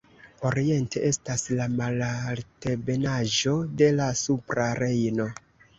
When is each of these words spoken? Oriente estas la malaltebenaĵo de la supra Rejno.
Oriente 0.49 1.03
estas 1.09 1.43
la 1.59 1.67
malaltebenaĵo 1.75 3.57
de 3.83 3.95
la 4.01 4.13
supra 4.27 4.71
Rejno. 4.85 5.35